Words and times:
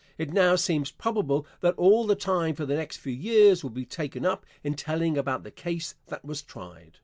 It 0.17 0.33
now 0.33 0.55
seems 0.55 0.89
probable 0.89 1.45
that 1.59 1.75
all 1.75 2.07
the 2.07 2.15
time 2.15 2.55
for 2.55 2.65
the 2.65 2.73
next 2.75 2.97
few 2.97 3.13
years 3.13 3.61
will 3.61 3.69
be 3.69 3.85
taken 3.85 4.25
up 4.25 4.47
in 4.63 4.73
telling 4.73 5.15
about 5.15 5.43
the 5.43 5.51
case 5.51 5.93
that 6.07 6.25
was 6.25 6.41
tried. 6.41 6.97